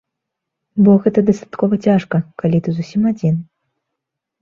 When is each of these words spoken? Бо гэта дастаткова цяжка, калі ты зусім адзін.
Бо 0.87 0.91
гэта 1.03 1.19
дастаткова 1.27 1.73
цяжка, 1.91 2.23
калі 2.45 2.65
ты 2.67 2.77
зусім 2.81 3.01
адзін. 3.15 3.35